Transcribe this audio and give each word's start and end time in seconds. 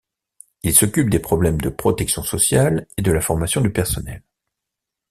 Il 0.63 0.73
s'occupe 0.73 1.11
des 1.11 1.19
problèmes 1.19 1.61
de 1.61 1.69
protection 1.69 2.23
sociale 2.23 2.87
et 2.97 3.03
de 3.03 3.11
la 3.11 3.21
formation 3.21 3.61
du 3.61 3.71
personnel. 3.71 4.23